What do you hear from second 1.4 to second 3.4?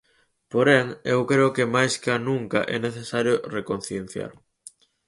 que máis ca nunca é necesario